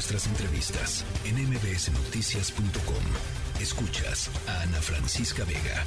nuestras 0.00 0.26
entrevistas 0.28 1.04
en 1.28 1.34
mbsnoticias.com. 1.36 3.04
Escuchas 3.60 4.32
a 4.48 4.62
Ana 4.62 4.80
Francisca 4.80 5.44
Vega. 5.44 5.84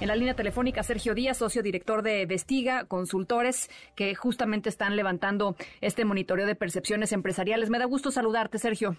En 0.00 0.08
la 0.08 0.16
línea 0.16 0.34
telefónica, 0.34 0.82
Sergio 0.82 1.14
Díaz, 1.14 1.36
socio 1.36 1.62
director 1.62 2.02
de 2.02 2.26
Vestiga 2.26 2.86
Consultores, 2.86 3.70
que 3.94 4.16
justamente 4.16 4.68
están 4.68 4.96
levantando 4.96 5.54
este 5.80 6.04
monitoreo 6.04 6.44
de 6.44 6.56
percepciones 6.56 7.12
empresariales. 7.12 7.70
Me 7.70 7.78
da 7.78 7.84
gusto 7.84 8.10
saludarte, 8.10 8.58
Sergio. 8.58 8.96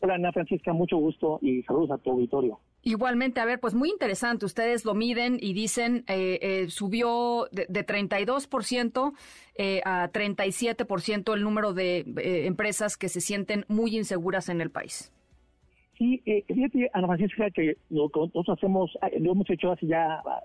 Hola, 0.00 0.14
Ana 0.14 0.32
Francisca, 0.32 0.72
mucho 0.72 0.96
gusto 0.96 1.38
y 1.42 1.62
saludos 1.64 1.90
a 1.90 1.98
tu 1.98 2.12
auditorio. 2.12 2.58
Igualmente, 2.84 3.40
a 3.40 3.44
ver, 3.44 3.60
pues 3.60 3.74
muy 3.74 3.90
interesante. 3.90 4.44
Ustedes 4.44 4.84
lo 4.84 4.94
miden 4.94 5.38
y 5.40 5.52
dicen 5.52 6.04
eh, 6.08 6.38
eh, 6.42 6.68
subió 6.68 7.48
de, 7.52 7.66
de 7.68 7.86
32% 7.86 9.12
eh, 9.56 9.80
a 9.84 10.10
37% 10.10 11.34
el 11.34 11.42
número 11.42 11.72
de 11.74 11.98
eh, 11.98 12.46
empresas 12.46 12.96
que 12.96 13.08
se 13.08 13.20
sienten 13.20 13.64
muy 13.68 13.96
inseguras 13.96 14.48
en 14.48 14.60
el 14.60 14.70
país. 14.70 15.12
Sí, 15.96 16.20
eh, 16.26 16.42
fíjate, 16.48 16.90
Ana 16.94 17.06
Francisca, 17.06 17.50
que 17.50 17.76
lo 17.90 18.08
que 18.08 18.18
nosotros 18.18 18.58
hacemos, 18.58 18.90
eh, 19.02 19.20
lo 19.20 19.32
hemos 19.32 19.48
hecho 19.48 19.70
hace 19.70 19.86
ya 19.86 20.20
ah, 20.26 20.40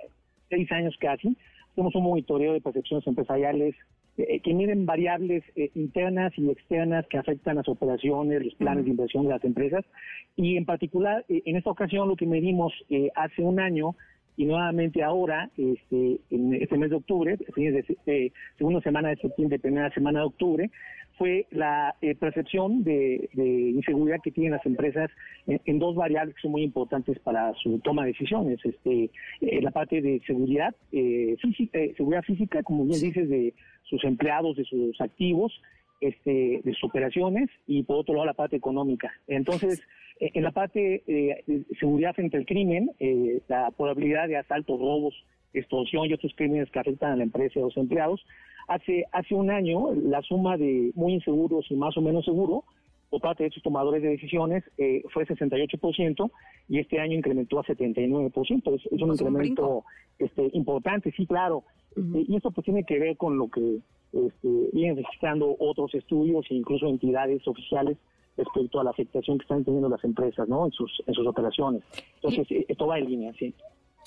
seis 0.49 0.72
años 0.72 0.96
casi, 0.99 1.35
hacemos 1.77 1.94
un 1.94 2.05
monitoreo 2.05 2.54
de 2.54 2.62
percepciones 2.62 3.05
empresariales 3.05 3.76
eh, 4.18 4.40
que 4.40 4.54
miden 4.55 4.88
variables 4.88 5.44
eh, 5.55 5.70
internas 5.76 6.34
y 6.35 6.49
externas 6.49 7.05
que 7.08 7.20
afectan 7.20 7.58
las 7.58 7.70
operaciones, 7.70 8.44
los 8.44 8.55
planes 8.55 8.85
de 8.85 8.90
inversión 8.90 9.26
de 9.26 9.30
las 9.30 9.44
empresas. 9.44 9.85
Y 10.35 10.58
en 10.58 10.66
particular, 10.66 11.23
eh, 11.30 11.44
en 11.45 11.55
esta 11.55 11.70
ocasión, 11.70 12.08
lo 12.08 12.16
que 12.16 12.26
medimos 12.26 12.73
eh, 12.90 13.12
hace 13.16 13.44
un 13.44 13.59
año 13.59 13.95
y 14.38 14.45
nuevamente 14.45 15.04
ahora, 15.04 15.52
este, 15.55 16.20
en 16.32 16.55
este 16.55 16.77
mes 16.80 16.90
de 16.90 16.95
octubre, 16.95 17.38
fines 17.54 17.73
de 17.73 17.98
eh, 18.07 18.32
segunda 18.57 18.82
semana 18.82 19.09
de 19.09 19.18
septiembre, 19.18 19.59
primera 19.59 19.91
semana 19.91 20.21
de 20.21 20.26
octubre, 20.26 20.71
fue 21.17 21.48
la 21.52 21.95
eh, 22.02 22.16
percepción 22.16 22.84
de, 22.84 23.30
de 23.34 23.71
inseguridad 23.71 24.20
que 24.23 24.31
tienen 24.31 24.53
las 24.53 24.66
empresas 24.66 25.09
en, 25.48 25.59
en 25.66 25.80
dos 25.80 25.95
variables 25.95 26.35
que 26.35 26.41
son 26.41 26.51
muy 26.51 26.63
importantes 26.63 27.20
para 27.20 27.54
su 27.55 27.79
toma 27.79 28.04
de 28.04 28.12
decisiones. 28.12 28.59
Este, 28.63 29.09
eh, 29.41 29.62
la 29.62 29.71
parte 29.71 30.01
de 30.01 30.21
seguridad, 30.26 30.76
eh, 30.91 31.35
física, 31.41 31.79
eh, 31.79 31.93
seguridad 31.98 32.24
física, 32.24 32.63
como 32.63 32.85
bien 32.85 33.01
dices, 33.01 33.29
de 33.29 33.54
sus 33.84 34.04
empleados, 34.04 34.55
de 34.57 34.65
sus 34.65 34.99
activos, 35.01 35.51
este, 36.01 36.62
de 36.63 36.74
sus 36.74 36.84
operaciones 36.84 37.49
y 37.65 37.84
por 37.84 37.98
otro 37.98 38.13
lado 38.13 38.26
la 38.26 38.34
parte 38.34 38.55
económica. 38.55 39.12
Entonces, 39.27 39.81
en 40.20 40.43
la 40.43 40.52
parte 40.52 41.04
de 41.05 41.63
seguridad 41.79 42.13
frente 42.13 42.37
al 42.37 42.46
crimen, 42.46 42.91
eh, 42.99 43.41
la 43.48 43.71
probabilidad 43.71 44.27
de 44.27 44.37
asaltos, 44.37 44.79
robos, 44.79 45.15
extorsión 45.54 46.05
y 46.05 46.13
otros 46.13 46.34
crímenes 46.35 46.70
que 46.70 46.79
afectan 46.79 47.13
a 47.13 47.15
la 47.15 47.24
empresa 47.24 47.54
y 47.55 47.62
a 47.62 47.65
los 47.65 47.77
empleados, 47.77 48.24
hace, 48.68 49.05
hace 49.12 49.35
un 49.35 49.49
año 49.49 49.93
la 49.93 50.21
suma 50.21 50.57
de 50.57 50.91
muy 50.96 51.13
inseguros 51.13 51.65
y 51.70 51.76
más 51.76 51.98
o 51.98 52.01
menos 52.01 52.26
seguro 52.26 52.63
por 53.09 53.21
parte 53.21 53.43
de 53.43 53.48
estos 53.48 53.63
tomadores 53.63 54.01
de 54.01 54.09
decisiones 54.09 54.63
eh, 54.77 55.01
fue 55.13 55.26
68% 55.26 56.32
y 56.68 56.79
este 56.79 56.99
año 56.99 57.15
incrementó 57.15 57.59
a 57.59 57.63
79%. 57.63 58.76
Es, 58.76 58.85
es 58.85 58.91
un 58.91 58.99
Pues 58.99 59.01
un 59.01 59.12
incremento 59.12 59.84
este, 60.20 60.49
importante, 60.54 61.12
sí, 61.15 61.26
claro. 61.26 61.63
Este, 61.96 62.26
y 62.27 62.35
esto 62.35 62.51
pues 62.51 62.65
tiene 62.65 62.84
que 62.84 62.99
ver 62.99 63.15
con 63.18 63.37
lo 63.37 63.49
que 63.49 63.79
este, 64.12 64.69
vienen 64.74 64.97
registrando 64.97 65.56
otros 65.59 65.94
estudios 65.96 66.46
e 66.50 66.56
incluso 66.56 66.88
entidades 66.88 67.47
oficiales 67.47 67.97
respecto 68.35 68.79
a 68.79 68.84
la 68.84 68.91
afectación 68.91 69.38
que 69.38 69.44
están 69.44 69.63
teniendo 69.63 69.90
las 69.90 70.03
empresas 70.03 70.47
¿no? 70.47 70.66
en, 70.66 70.72
sus, 70.72 71.02
en 71.07 71.13
sus 71.13 71.25
operaciones. 71.25 71.84
Entonces, 72.16 72.50
eh, 72.52 72.66
esto 72.68 72.88
va 72.88 73.00
en 73.00 73.06
línea, 73.06 73.34
sí. 73.40 73.53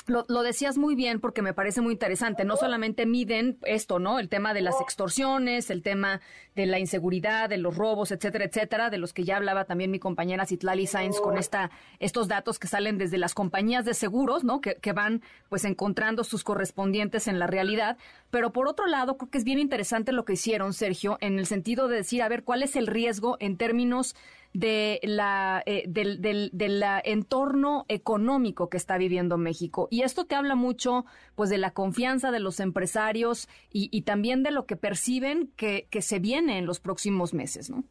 Lo, 0.06 0.24
lo, 0.28 0.42
decías 0.42 0.78
muy 0.78 0.94
bien 0.94 1.20
porque 1.20 1.42
me 1.42 1.54
parece 1.54 1.80
muy 1.80 1.92
interesante. 1.92 2.44
No 2.44 2.56
solamente 2.56 3.06
miden 3.06 3.58
esto, 3.62 3.98
¿no? 3.98 4.18
El 4.18 4.28
tema 4.28 4.54
de 4.54 4.62
las 4.62 4.80
extorsiones, 4.80 5.70
el 5.70 5.82
tema 5.82 6.20
de 6.56 6.66
la 6.66 6.78
inseguridad, 6.78 7.48
de 7.48 7.58
los 7.58 7.76
robos, 7.76 8.10
etcétera, 8.10 8.44
etcétera, 8.46 8.90
de 8.90 8.98
los 8.98 9.12
que 9.12 9.24
ya 9.24 9.36
hablaba 9.36 9.64
también 9.64 9.90
mi 9.90 9.98
compañera 9.98 10.46
Citlali 10.46 10.86
Sainz 10.86 11.20
con 11.20 11.38
esta, 11.38 11.70
estos 11.98 12.28
datos 12.28 12.58
que 12.58 12.66
salen 12.66 12.98
desde 12.98 13.18
las 13.18 13.34
compañías 13.34 13.84
de 13.84 13.94
seguros, 13.94 14.42
¿no? 14.42 14.60
Que, 14.60 14.76
que 14.76 14.92
van 14.92 15.22
pues 15.48 15.64
encontrando 15.64 16.24
sus 16.24 16.44
correspondientes 16.44 17.28
en 17.28 17.38
la 17.38 17.46
realidad. 17.46 17.98
Pero 18.30 18.52
por 18.52 18.68
otro 18.68 18.86
lado, 18.86 19.16
creo 19.16 19.30
que 19.30 19.38
es 19.38 19.44
bien 19.44 19.58
interesante 19.58 20.12
lo 20.12 20.24
que 20.24 20.32
hicieron, 20.32 20.72
Sergio, 20.72 21.18
en 21.20 21.38
el 21.38 21.46
sentido 21.46 21.88
de 21.88 21.96
decir, 21.96 22.22
a 22.22 22.28
ver, 22.28 22.42
¿cuál 22.42 22.62
es 22.62 22.74
el 22.74 22.86
riesgo 22.86 23.36
en 23.38 23.56
términos 23.56 24.16
de 24.52 24.98
la 25.04 25.62
eh, 25.64 25.84
del, 25.86 26.20
del, 26.20 26.82
entorno 27.04 27.84
económico 27.88 28.68
que 28.68 28.76
está 28.76 28.98
viviendo 28.98 29.38
México 29.38 29.86
y 29.90 30.02
esto 30.02 30.24
te 30.24 30.34
habla 30.34 30.56
mucho 30.56 31.04
pues 31.36 31.50
de 31.50 31.58
la 31.58 31.70
confianza 31.70 32.32
de 32.32 32.40
los 32.40 32.58
empresarios 32.58 33.48
y, 33.72 33.88
y 33.92 34.02
también 34.02 34.42
de 34.42 34.50
lo 34.50 34.66
que 34.66 34.76
perciben 34.76 35.50
que, 35.56 35.86
que, 35.90 36.02
se 36.02 36.18
viene 36.18 36.58
en 36.58 36.66
los 36.66 36.80
próximos 36.80 37.32
meses, 37.32 37.70
¿no? 37.70 37.84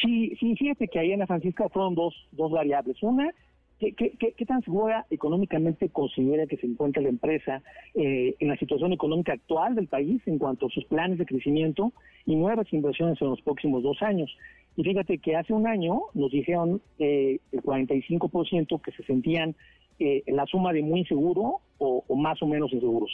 Sí, 0.00 0.34
sí, 0.40 0.56
fíjate 0.56 0.88
que 0.88 0.98
ahí 0.98 1.12
Ana 1.12 1.26
Francisca 1.26 1.68
fueron 1.68 1.94
dos, 1.94 2.14
dos 2.32 2.50
variables. 2.50 3.00
Una, 3.00 3.30
¿qué, 3.78 3.92
qué, 3.94 4.34
qué 4.36 4.46
tan 4.46 4.62
segura 4.62 5.06
económicamente 5.10 5.88
considera 5.88 6.46
que 6.46 6.56
se 6.56 6.66
encuentra 6.66 7.02
la 7.02 7.08
empresa 7.08 7.62
eh, 7.94 8.34
en 8.40 8.48
la 8.48 8.56
situación 8.56 8.92
económica 8.92 9.32
actual 9.32 9.76
del 9.76 9.86
país 9.86 10.20
en 10.26 10.38
cuanto 10.38 10.66
a 10.66 10.70
sus 10.70 10.84
planes 10.86 11.18
de 11.18 11.26
crecimiento 11.26 11.92
y 12.26 12.34
nuevas 12.34 12.72
inversiones 12.72 13.20
en 13.22 13.30
los 13.30 13.40
próximos 13.42 13.82
dos 13.82 14.02
años? 14.02 14.36
Y 14.76 14.82
fíjate 14.82 15.18
que 15.18 15.36
hace 15.36 15.52
un 15.52 15.66
año 15.66 16.02
nos 16.14 16.30
dijeron 16.30 16.80
eh, 16.98 17.38
el 17.52 17.62
45% 17.62 18.80
que 18.80 18.92
se 18.92 19.04
sentían 19.04 19.54
eh, 19.98 20.22
la 20.26 20.46
suma 20.46 20.72
de 20.72 20.82
muy 20.82 21.00
inseguro 21.00 21.60
o, 21.78 22.04
o, 22.06 22.16
más 22.16 22.42
o 22.42 22.46
menos 22.46 22.72
inseguros. 22.72 23.10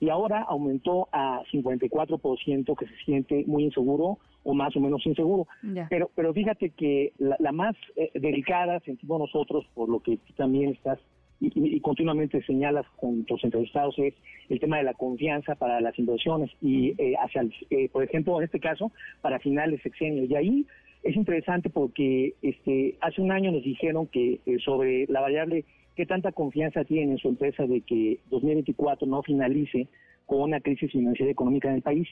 Y 0.00 0.08
ahora 0.08 0.42
aumentó 0.42 1.08
a 1.12 1.42
54% 1.52 2.76
que 2.76 2.86
se 2.86 2.96
siente 3.04 3.44
muy 3.46 3.64
inseguro 3.64 4.18
o 4.44 4.54
más 4.54 4.74
o 4.76 4.80
menos 4.80 5.04
inseguro. 5.06 5.46
Pero, 5.88 6.10
pero 6.14 6.32
fíjate 6.32 6.70
que 6.70 7.12
la, 7.18 7.36
la 7.38 7.52
más 7.52 7.76
eh, 7.96 8.10
delicada 8.14 8.80
sentimos 8.80 9.20
nosotros, 9.20 9.66
por 9.74 9.88
lo 9.88 10.00
que 10.00 10.16
tú 10.16 10.32
también 10.34 10.70
estás 10.70 10.98
y, 11.40 11.46
y, 11.46 11.76
y, 11.76 11.80
continuamente 11.80 12.40
señalas 12.44 12.86
con 12.96 13.24
tus 13.24 13.42
entrevistados, 13.42 13.98
es 13.98 14.14
el 14.48 14.60
tema 14.60 14.76
de 14.78 14.84
la 14.84 14.94
confianza 14.94 15.56
para 15.56 15.80
las 15.80 15.98
inversiones 15.98 16.50
y 16.60 16.94
eh, 16.98 17.16
hacia, 17.20 17.40
el, 17.40 17.52
eh, 17.70 17.88
por 17.88 18.04
ejemplo, 18.04 18.38
en 18.38 18.44
este 18.44 18.60
caso, 18.60 18.92
para 19.20 19.40
finales 19.40 19.78
de 19.78 19.90
sexenio. 19.90 20.24
Y 20.24 20.34
ahí 20.36 20.66
es 21.02 21.16
interesante 21.16 21.68
porque 21.70 22.34
este 22.42 22.96
hace 23.00 23.20
un 23.20 23.32
año 23.32 23.50
nos 23.50 23.62
dijeron 23.62 24.06
que 24.06 24.40
eh, 24.46 24.58
sobre 24.64 25.06
la 25.08 25.20
variable 25.20 25.64
qué 25.96 26.06
tanta 26.06 26.32
confianza 26.32 26.84
tiene 26.84 27.12
en 27.12 27.18
su 27.18 27.28
empresa 27.28 27.66
de 27.66 27.80
que 27.82 28.20
2024 28.30 29.06
no 29.06 29.22
finalice 29.22 29.88
con 30.26 30.40
una 30.40 30.60
crisis 30.60 30.90
financiera 30.90 31.30
y 31.30 31.32
económica 31.32 31.68
en 31.68 31.76
el 31.76 31.82
país. 31.82 32.08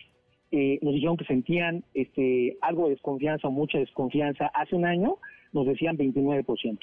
Eh, 0.53 0.81
nos 0.83 0.95
dijeron 0.95 1.17
que 1.17 1.25
sentían 1.25 1.85
este 1.95 2.57
algo 2.61 2.85
de 2.85 2.95
desconfianza 2.95 3.49
o 3.49 3.53
mucha 3.53 3.79
desconfianza. 3.79 4.47
Hace 4.47 4.75
un 4.75 4.85
año 4.85 5.17
nos 5.53 5.67
decían 5.67 5.97
29%. 5.97 6.79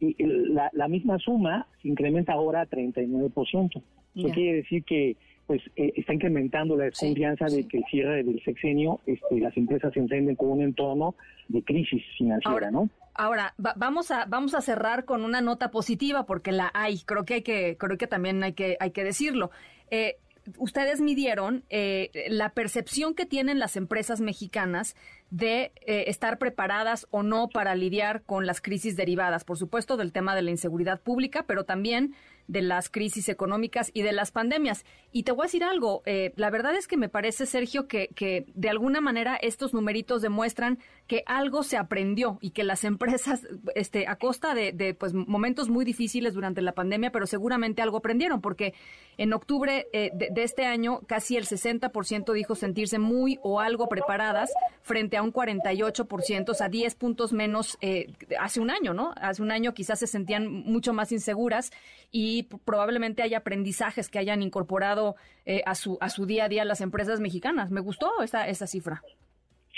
Y 0.00 0.14
la, 0.24 0.70
la 0.72 0.88
misma 0.88 1.18
suma 1.18 1.66
se 1.82 1.88
incrementa 1.88 2.32
ahora 2.32 2.62
a 2.62 2.66
39%. 2.66 3.82
Yeah. 4.14 4.26
Eso 4.26 4.34
quiere 4.34 4.56
decir 4.58 4.84
que 4.84 5.16
pues 5.48 5.62
eh, 5.76 5.92
está 5.96 6.12
incrementando 6.12 6.76
la 6.76 6.84
desconfianza 6.84 7.48
sí, 7.48 7.56
de 7.56 7.62
sí. 7.62 7.68
que 7.68 7.78
el 7.78 7.84
cierre 7.90 8.22
del 8.22 8.42
sexenio, 8.44 9.00
este, 9.06 9.40
las 9.40 9.56
empresas 9.56 9.92
se 9.94 9.98
enfrenten 9.98 10.36
con 10.36 10.50
un 10.50 10.62
entorno 10.62 11.14
de 11.48 11.62
crisis 11.62 12.02
financiera, 12.18 12.52
ahora, 12.52 12.70
¿no? 12.70 12.90
Ahora 13.14 13.54
va, 13.64 13.72
vamos 13.76 14.10
a 14.10 14.26
vamos 14.26 14.54
a 14.54 14.60
cerrar 14.60 15.06
con 15.06 15.24
una 15.24 15.40
nota 15.40 15.70
positiva 15.70 16.26
porque 16.26 16.52
la 16.52 16.70
hay. 16.74 16.98
Creo 16.98 17.24
que 17.24 17.34
hay 17.34 17.42
que 17.42 17.76
creo 17.78 17.96
que 17.96 18.06
también 18.06 18.42
hay 18.42 18.52
que 18.52 18.76
hay 18.78 18.90
que 18.90 19.02
decirlo. 19.02 19.50
Eh, 19.90 20.16
ustedes 20.58 21.00
midieron 21.00 21.64
eh, 21.70 22.10
la 22.28 22.50
percepción 22.50 23.14
que 23.14 23.26
tienen 23.26 23.58
las 23.58 23.76
empresas 23.76 24.20
mexicanas 24.20 24.96
de 25.30 25.72
eh, 25.86 26.04
estar 26.06 26.38
preparadas 26.38 27.06
o 27.10 27.22
no 27.22 27.48
para 27.48 27.74
lidiar 27.74 28.22
con 28.22 28.46
las 28.46 28.60
crisis 28.60 28.96
derivadas, 28.96 29.44
por 29.44 29.58
supuesto, 29.58 29.96
del 29.96 30.12
tema 30.12 30.34
de 30.34 30.42
la 30.42 30.50
inseguridad 30.50 31.00
pública, 31.00 31.44
pero 31.46 31.64
también 31.64 32.14
de 32.48 32.62
las 32.62 32.88
crisis 32.88 33.28
económicas 33.28 33.90
y 33.92 34.02
de 34.02 34.12
las 34.12 34.32
pandemias. 34.32 34.84
Y 35.12 35.22
te 35.22 35.32
voy 35.32 35.42
a 35.42 35.46
decir 35.46 35.64
algo, 35.64 36.02
eh, 36.06 36.32
la 36.36 36.48
verdad 36.48 36.74
es 36.74 36.88
que 36.88 36.96
me 36.96 37.10
parece, 37.10 37.44
Sergio, 37.44 37.86
que, 37.86 38.08
que 38.08 38.46
de 38.54 38.70
alguna 38.70 39.02
manera 39.02 39.36
estos 39.36 39.74
numeritos 39.74 40.22
demuestran 40.22 40.78
que 41.06 41.22
algo 41.26 41.62
se 41.62 41.76
aprendió 41.76 42.38
y 42.40 42.50
que 42.50 42.64
las 42.64 42.84
empresas, 42.84 43.46
este, 43.74 44.08
a 44.08 44.16
costa 44.16 44.54
de, 44.54 44.94
pues, 44.98 45.12
momentos 45.12 45.68
muy 45.68 45.84
difíciles 45.84 46.32
durante 46.32 46.62
la 46.62 46.72
pandemia, 46.72 47.12
pero 47.12 47.26
seguramente 47.26 47.82
algo 47.82 47.98
aprendieron, 47.98 48.40
porque 48.40 48.72
en 49.18 49.34
octubre 49.34 49.86
eh, 49.92 50.10
de, 50.14 50.28
de, 50.30 50.42
este 50.42 50.64
año 50.64 51.00
casi 51.06 51.36
el 51.36 51.44
60% 51.44 52.32
dijo 52.32 52.54
sentirse 52.54 52.98
muy 52.98 53.38
o 53.42 53.60
algo 53.60 53.88
preparadas 53.88 54.50
frente 54.80 55.17
a 55.17 55.17
un 55.22 55.32
48%, 55.32 56.48
o 56.50 56.54
sea, 56.54 56.68
10 56.68 56.94
puntos 56.94 57.32
menos 57.32 57.78
eh, 57.80 58.12
hace 58.38 58.60
un 58.60 58.70
año, 58.70 58.94
¿no? 58.94 59.12
Hace 59.16 59.42
un 59.42 59.50
año 59.50 59.74
quizás 59.74 59.98
se 59.98 60.06
sentían 60.06 60.48
mucho 60.48 60.92
más 60.92 61.12
inseguras 61.12 61.70
y 62.10 62.44
probablemente 62.64 63.22
hay 63.22 63.34
aprendizajes 63.34 64.08
que 64.08 64.18
hayan 64.18 64.42
incorporado 64.42 65.16
eh, 65.46 65.62
a, 65.66 65.74
su, 65.74 65.98
a 66.00 66.08
su 66.08 66.26
día 66.26 66.44
a 66.44 66.48
día 66.48 66.64
las 66.64 66.80
empresas 66.80 67.20
mexicanas. 67.20 67.70
Me 67.70 67.80
gustó 67.80 68.10
esa, 68.22 68.48
esa 68.48 68.66
cifra. 68.66 69.02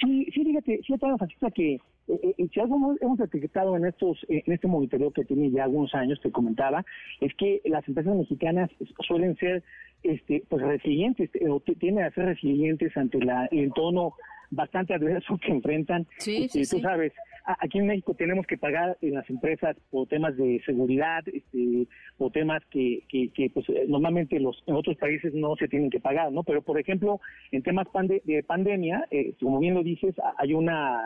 Sí, 0.00 0.26
sí, 0.32 0.44
fíjate, 0.44 0.80
sí, 0.86 0.94
Francisca, 0.98 1.50
que 1.50 1.78
eh, 2.08 2.34
eh, 2.38 2.48
si 2.52 2.60
algo 2.60 2.96
hemos, 3.00 3.18
detectado 3.18 3.76
en 3.76 3.84
estos 3.84 4.18
eh, 4.28 4.42
en 4.46 4.52
este 4.52 4.66
monitoreo 4.66 5.10
que 5.12 5.24
tiene 5.24 5.50
ya 5.50 5.64
algunos 5.64 5.94
años, 5.94 6.20
te 6.20 6.30
comentaba, 6.30 6.84
es 7.20 7.34
que 7.34 7.60
las 7.64 7.86
empresas 7.86 8.16
mexicanas 8.16 8.70
suelen 9.06 9.36
ser 9.36 9.62
este 10.02 10.42
pues 10.48 10.62
resilientes, 10.62 11.30
o 11.48 11.60
tienden 11.60 12.04
a 12.04 12.10
ser 12.10 12.24
resilientes 12.26 12.96
ante 12.96 13.18
la, 13.18 13.46
el 13.46 13.60
entorno 13.60 14.14
bastante 14.50 14.94
adverso 14.94 15.38
que 15.38 15.52
enfrentan. 15.52 16.06
Sí, 16.18 16.44
este, 16.44 16.64
sí, 16.64 16.70
tú 16.70 16.76
sí. 16.76 16.82
sabes, 16.82 17.12
aquí 17.44 17.78
en 17.78 17.86
México 17.86 18.14
tenemos 18.14 18.46
que 18.46 18.58
pagar 18.58 18.96
en 19.00 19.14
las 19.14 19.28
empresas 19.30 19.76
por 19.90 20.08
temas 20.08 20.36
de 20.36 20.60
seguridad, 20.64 21.22
este, 21.26 21.86
o 22.18 22.30
temas 22.30 22.62
que, 22.70 23.02
que, 23.08 23.50
pues, 23.52 23.66
normalmente 23.88 24.38
los 24.38 24.62
en 24.66 24.74
otros 24.74 24.96
países 24.96 25.32
no 25.34 25.56
se 25.56 25.68
tienen 25.68 25.90
que 25.90 26.00
pagar, 26.00 26.32
¿no? 26.32 26.42
Pero, 26.42 26.62
por 26.62 26.78
ejemplo, 26.78 27.20
en 27.52 27.62
temas 27.62 27.86
de 28.24 28.42
pandemia, 28.42 29.06
eh, 29.10 29.34
como 29.40 29.58
bien 29.58 29.74
lo 29.74 29.82
dices, 29.82 30.14
hay 30.38 30.54
una 30.54 31.00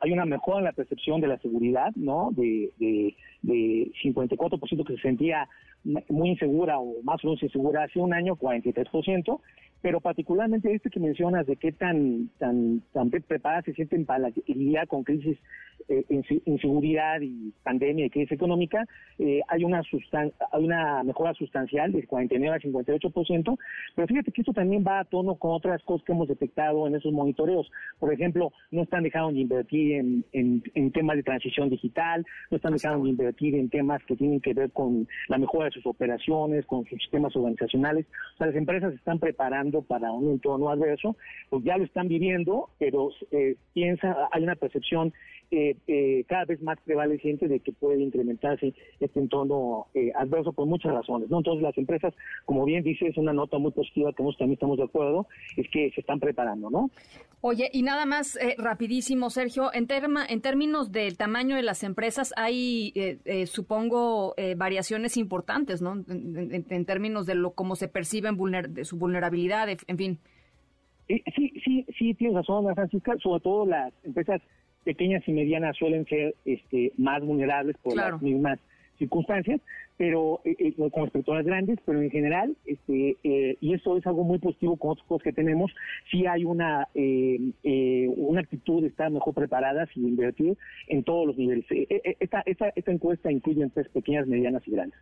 hay 0.00 0.12
una 0.12 0.24
mejora 0.24 0.60
en 0.60 0.64
la 0.64 0.72
percepción 0.72 1.20
de 1.20 1.28
la 1.28 1.38
seguridad, 1.38 1.92
¿no? 1.94 2.30
De, 2.32 2.72
de, 2.78 3.14
de 3.42 3.92
54% 4.02 4.86
que 4.86 4.96
se 4.96 5.02
sentía 5.02 5.46
muy 5.84 6.30
insegura 6.30 6.78
o 6.78 7.02
más 7.02 7.22
o 7.24 7.28
menos 7.28 7.42
insegura 7.42 7.84
hace 7.84 7.98
un 7.98 8.14
año, 8.14 8.36
43%, 8.36 9.40
pero 9.82 10.00
particularmente 10.00 10.72
esto 10.74 10.90
que 10.90 11.00
mencionas 11.00 11.46
de 11.46 11.56
qué 11.56 11.72
tan 11.72 12.28
tan 12.38 12.82
tan 12.92 13.10
preparadas 13.10 13.64
se 13.64 13.74
sienten 13.74 14.04
para 14.04 14.30
lidiar 14.46 14.86
con 14.88 15.04
crisis, 15.04 15.38
eh, 15.88 16.04
inseguridad 16.44 17.20
y 17.20 17.52
pandemia 17.62 18.06
y 18.06 18.10
crisis 18.10 18.32
económica, 18.32 18.86
eh, 19.18 19.40
hay 19.48 19.64
una 19.64 19.82
hay 20.52 20.64
una 20.64 21.02
mejora 21.02 21.32
sustancial 21.34 21.92
del 21.92 22.06
49 22.06 22.54
al 22.54 22.62
58%, 22.62 23.58
pero 23.94 24.06
fíjate 24.06 24.32
que 24.32 24.42
esto 24.42 24.52
también 24.52 24.84
va 24.86 25.00
a 25.00 25.04
tono 25.04 25.36
con 25.36 25.52
otras 25.52 25.82
cosas 25.82 26.04
que 26.04 26.12
hemos 26.12 26.28
detectado 26.28 26.86
en 26.86 26.94
esos 26.96 27.12
monitoreos. 27.12 27.70
Por 27.98 28.12
ejemplo, 28.12 28.52
no 28.70 28.82
están 28.82 29.02
dejando 29.02 29.32
de 29.32 29.40
invertir 29.40 30.24
en, 30.32 30.92
temas 30.92 31.16
de 31.16 31.22
transición 31.22 31.70
digital, 31.70 32.26
no 32.50 32.56
están 32.56 32.72
dejando 32.72 33.04
de 33.04 33.10
invertir 33.10 33.54
en 33.54 33.70
temas 33.70 34.02
que 34.04 34.16
tienen 34.16 34.40
que 34.40 34.52
ver 34.52 34.70
con 34.72 35.06
la 35.28 35.38
mejora 35.38 35.66
de 35.66 35.70
sus 35.72 35.86
operaciones, 35.86 36.66
con 36.66 36.84
sus 36.86 36.98
sistemas 37.00 37.34
organizacionales. 37.36 38.06
O 38.34 38.36
sea, 38.38 38.48
las 38.48 38.56
empresas 38.56 38.92
están 38.94 39.18
preparando 39.18 39.69
para 39.82 40.12
un 40.12 40.30
entorno 40.30 40.70
adverso, 40.70 41.16
pues 41.48 41.64
ya 41.64 41.76
lo 41.76 41.84
están 41.84 42.08
viviendo, 42.08 42.68
pero 42.78 43.10
eh, 43.30 43.56
piensa, 43.72 44.28
hay 44.32 44.42
una 44.42 44.56
percepción 44.56 45.12
eh, 45.50 45.76
eh, 45.86 46.24
cada 46.28 46.44
vez 46.44 46.62
más 46.62 46.78
prevaleciente 46.84 47.48
de 47.48 47.60
que 47.60 47.72
puede 47.72 48.00
incrementarse 48.02 48.72
este 49.00 49.20
entorno 49.20 49.88
adverso 50.14 50.52
por 50.52 50.66
muchas 50.66 50.92
razones. 50.92 51.28
¿no? 51.28 51.38
Entonces 51.38 51.62
las 51.62 51.76
empresas, 51.76 52.14
como 52.44 52.64
bien 52.64 52.82
dice, 52.84 53.06
es 53.08 53.16
una 53.16 53.32
nota 53.32 53.58
muy 53.58 53.72
positiva 53.72 54.12
que 54.12 54.22
nosotros 54.22 54.38
también 54.38 54.54
estamos 54.54 54.78
de 54.78 54.84
acuerdo, 54.84 55.26
es 55.56 55.68
que 55.70 55.90
se 55.94 56.00
están 56.00 56.20
preparando, 56.20 56.70
¿no? 56.70 56.90
Oye, 57.42 57.70
y 57.72 57.82
nada 57.82 58.04
más 58.04 58.38
rapidísimo, 58.58 59.30
Sergio, 59.30 59.72
en, 59.72 59.86
terma, 59.86 60.26
en 60.26 60.42
términos 60.42 60.92
del 60.92 61.16
tamaño 61.16 61.56
de 61.56 61.62
las 61.62 61.82
empresas 61.84 62.34
hay, 62.36 62.92
supongo, 63.46 64.34
variaciones 64.56 65.16
importantes, 65.16 65.80
¿no? 65.80 65.94
En, 66.08 66.84
términos 66.84 67.26
de 67.26 67.34
lo 67.34 67.52
cómo 67.52 67.76
se 67.76 67.88
perciben 67.88 68.36
de 68.74 68.84
su 68.84 68.98
vulnerabilidad 68.98 69.68
en 69.68 69.96
fin. 69.96 70.18
Sí, 71.34 71.52
sí, 71.64 71.86
sí, 71.98 72.14
tienes 72.14 72.36
razón, 72.36 72.72
Francisca. 72.74 73.16
Sobre 73.18 73.40
todo 73.40 73.66
las 73.66 73.92
empresas 74.04 74.40
pequeñas 74.84 75.26
y 75.26 75.32
medianas 75.32 75.76
suelen 75.76 76.06
ser 76.06 76.34
este, 76.44 76.92
más 76.96 77.22
vulnerables 77.22 77.76
por 77.82 77.96
las 77.96 78.20
mismas 78.22 78.58
circunstancias, 79.00 79.60
pero 79.96 80.40
eh, 80.44 80.54
eh, 80.58 80.74
con 80.90 81.04
respecto 81.04 81.32
a 81.32 81.36
las 81.36 81.46
grandes, 81.46 81.78
pero 81.84 82.00
en 82.00 82.10
general, 82.10 82.56
este, 82.66 83.16
eh, 83.24 83.56
y 83.60 83.74
eso 83.74 83.96
es 83.96 84.06
algo 84.06 84.24
muy 84.24 84.38
positivo 84.38 84.76
con 84.76 84.92
otros 84.92 85.06
cosas 85.06 85.24
que 85.24 85.32
tenemos, 85.32 85.74
sí 86.10 86.26
hay 86.26 86.44
una 86.44 86.86
una 86.94 88.40
actitud 88.40 88.82
de 88.82 88.88
estar 88.88 89.10
mejor 89.10 89.34
preparadas 89.34 89.88
y 89.96 90.00
invertir 90.00 90.56
en 90.86 91.02
todos 91.02 91.26
los 91.26 91.36
niveles. 91.36 91.64
Esta, 92.20 92.42
esta, 92.46 92.68
esta 92.76 92.92
encuesta 92.92 93.32
incluye 93.32 93.62
empresas 93.62 93.92
pequeñas, 93.92 94.26
medianas 94.26 94.62
y 94.66 94.70
grandes. 94.70 94.98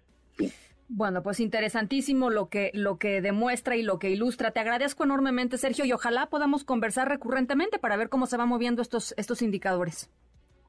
Bueno, 0.88 1.22
pues 1.22 1.38
interesantísimo 1.40 2.30
lo 2.30 2.48
que, 2.48 2.70
lo 2.72 2.98
que 2.98 3.20
demuestra 3.20 3.76
y 3.76 3.82
lo 3.82 3.98
que 3.98 4.10
ilustra. 4.10 4.52
Te 4.52 4.60
agradezco 4.60 5.04
enormemente, 5.04 5.58
Sergio, 5.58 5.84
y 5.84 5.92
ojalá 5.92 6.26
podamos 6.26 6.64
conversar 6.64 7.08
recurrentemente 7.08 7.78
para 7.78 7.96
ver 7.96 8.08
cómo 8.08 8.26
se 8.26 8.38
van 8.38 8.48
moviendo 8.48 8.80
estos, 8.80 9.14
estos 9.18 9.42
indicadores. 9.42 10.10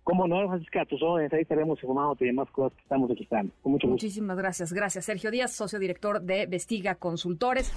Como 0.04 0.27
no, 0.27 0.48
Francisca, 0.48 0.86
tus 0.86 1.01
órdenes, 1.01 1.31
ahí 1.33 1.42
estaremos 1.42 1.77
informando 1.81 2.16
de 2.19 2.33
más 2.33 2.50
cosas 2.51 2.75
que 2.75 2.81
estamos 2.81 3.10
registrando. 3.10 3.54
Con 3.62 3.74
mucho 3.74 3.88
gusto. 3.88 3.94
Muchísimas 4.06 4.38
gracias. 4.38 4.74
Gracias, 4.74 5.06
Sergio 5.06 5.31
Díaz, 5.31 5.54
socio 5.54 5.80
director 5.80 6.21
de 6.21 6.48
Vestiga 6.48 6.95
Consultores. 6.95 7.71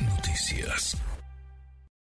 Noticias. 0.00 1.00